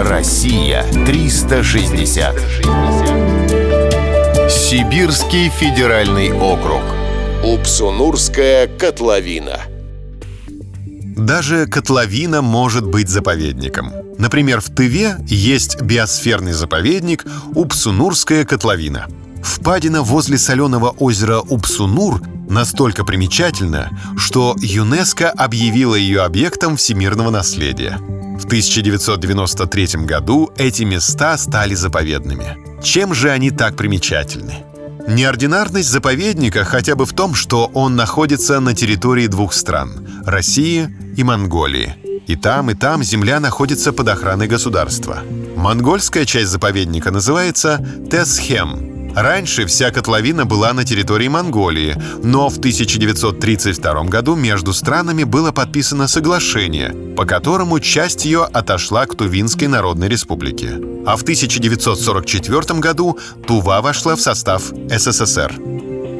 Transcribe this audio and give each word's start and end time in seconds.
Россия 0.00 0.84
360. 1.06 2.36
Сибирский 4.48 5.48
федеральный 5.48 6.32
округ. 6.32 6.82
Упсунурская 7.42 8.68
котловина. 8.68 9.58
Даже 11.16 11.66
котловина 11.66 12.42
может 12.42 12.86
быть 12.86 13.08
заповедником. 13.08 13.90
Например, 14.18 14.60
в 14.60 14.66
Тыве 14.72 15.16
есть 15.26 15.80
биосферный 15.82 16.52
заповедник 16.52 17.24
Упсунурская 17.56 18.44
котловина. 18.44 19.08
Впадина 19.42 20.02
возле 20.02 20.38
соленого 20.38 20.90
озера 20.90 21.40
Упсунур 21.40 22.22
настолько 22.48 23.04
примечательна, 23.04 23.90
что 24.16 24.54
ЮНЕСКО 24.60 25.30
объявила 25.30 25.96
ее 25.96 26.22
объектом 26.22 26.76
всемирного 26.76 27.30
наследия. 27.30 27.98
В 28.38 28.44
1993 28.44 30.04
году 30.04 30.50
эти 30.56 30.84
места 30.84 31.36
стали 31.36 31.74
заповедными. 31.74 32.56
Чем 32.82 33.12
же 33.12 33.30
они 33.30 33.50
так 33.50 33.76
примечательны? 33.76 34.64
Неординарность 35.08 35.88
заповедника 35.88 36.64
хотя 36.64 36.94
бы 36.94 37.04
в 37.04 37.12
том, 37.12 37.34
что 37.34 37.66
он 37.74 37.96
находится 37.96 38.60
на 38.60 38.74
территории 38.74 39.26
двух 39.26 39.52
стран– 39.52 40.06
России 40.24 40.88
и 41.16 41.24
Монголии. 41.24 41.96
И 42.28 42.36
там, 42.36 42.70
и 42.70 42.74
там 42.74 43.02
земля 43.02 43.40
находится 43.40 43.92
под 43.92 44.08
охраной 44.08 44.46
государства. 44.46 45.18
Монгольская 45.56 46.24
часть 46.24 46.50
заповедника 46.50 47.10
называется 47.10 47.84
Тесхем– 48.10 48.94
Раньше 49.20 49.66
вся 49.66 49.90
котловина 49.90 50.46
была 50.46 50.72
на 50.72 50.84
территории 50.84 51.26
Монголии, 51.26 51.96
но 52.22 52.48
в 52.48 52.58
1932 52.58 54.04
году 54.04 54.36
между 54.36 54.72
странами 54.72 55.24
было 55.24 55.50
подписано 55.50 56.06
соглашение, 56.06 57.14
по 57.16 57.24
которому 57.24 57.80
часть 57.80 58.24
ее 58.24 58.44
отошла 58.44 59.06
к 59.06 59.16
Тувинской 59.16 59.66
Народной 59.66 60.08
Республике. 60.08 60.80
А 61.04 61.16
в 61.16 61.22
1944 61.22 62.78
году 62.78 63.18
Тува 63.44 63.82
вошла 63.82 64.14
в 64.14 64.20
состав 64.20 64.70
СССР. 64.88 65.52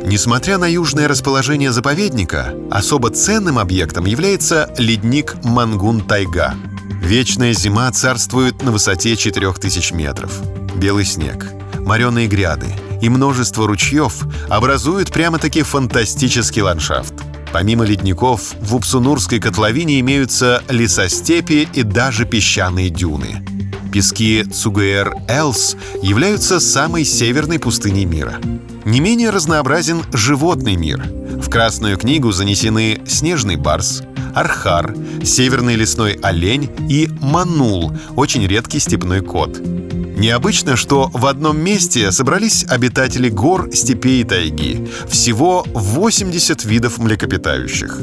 Несмотря 0.04 0.58
на 0.58 0.66
южное 0.66 1.06
расположение 1.06 1.70
заповедника, 1.70 2.52
особо 2.68 3.10
ценным 3.10 3.60
объектом 3.60 4.06
является 4.06 4.74
ледник 4.76 5.36
Мангун-Тайга. 5.44 6.54
Вечная 7.00 7.52
зима 7.52 7.92
царствует 7.92 8.60
на 8.64 8.72
высоте 8.72 9.14
4000 9.14 9.92
метров. 9.92 10.32
Белый 10.74 11.04
снег, 11.04 11.46
мореные 11.86 12.26
гряды— 12.26 12.66
и 13.00 13.08
множество 13.08 13.66
ручьев 13.66 14.26
образуют 14.48 15.10
прямо-таки 15.10 15.62
фантастический 15.62 16.62
ландшафт. 16.62 17.14
Помимо 17.52 17.84
ледников, 17.84 18.54
в 18.60 18.74
Упсунурской 18.74 19.40
котловине 19.40 20.00
имеются 20.00 20.62
лесостепи 20.68 21.68
и 21.72 21.82
даже 21.82 22.26
песчаные 22.26 22.90
дюны. 22.90 23.44
Пески 23.92 24.42
Цугуэр-Элс 24.42 25.76
являются 26.02 26.60
самой 26.60 27.04
северной 27.04 27.58
пустыней 27.58 28.04
мира. 28.04 28.38
Не 28.84 29.00
менее 29.00 29.30
разнообразен 29.30 30.02
животный 30.12 30.76
мир. 30.76 31.02
В 31.02 31.48
Красную 31.48 31.96
книгу 31.96 32.32
занесены 32.32 33.00
снежный 33.06 33.56
барс, 33.56 34.02
архар, 34.34 34.94
северный 35.24 35.76
лесной 35.76 36.12
олень 36.22 36.70
и 36.90 37.08
манул, 37.22 37.92
очень 38.14 38.46
редкий 38.46 38.78
степной 38.78 39.22
кот– 39.22 39.58
Необычно, 40.18 40.74
что 40.74 41.10
в 41.14 41.26
одном 41.26 41.60
месте 41.60 42.10
собрались 42.10 42.64
обитатели 42.68 43.28
гор, 43.28 43.70
степей 43.72 44.22
и 44.22 44.24
тайги. 44.24 44.88
Всего 45.08 45.64
80 45.72 46.64
видов 46.64 46.98
млекопитающих. 46.98 48.00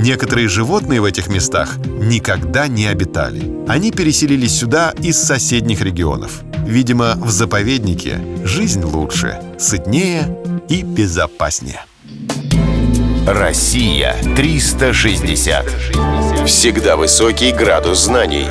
Некоторые 0.00 0.48
животные 0.48 1.02
в 1.02 1.04
этих 1.04 1.28
местах 1.28 1.76
никогда 1.84 2.68
не 2.68 2.86
обитали. 2.86 3.66
Они 3.68 3.90
переселились 3.90 4.58
сюда 4.58 4.94
из 5.02 5.18
соседних 5.22 5.82
регионов. 5.82 6.40
Видимо, 6.66 7.16
в 7.16 7.30
заповеднике 7.30 8.18
жизнь 8.44 8.82
лучше, 8.82 9.38
сытнее 9.58 10.38
и 10.70 10.80
безопаснее. 10.80 11.84
Россия 13.26 14.16
360. 14.36 15.66
Всегда 16.46 16.96
высокий 16.96 17.52
градус 17.52 18.04
знаний. 18.04 18.46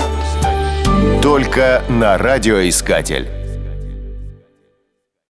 Только 1.21 1.83
на 1.89 2.17
радиоискатель. 2.17 3.36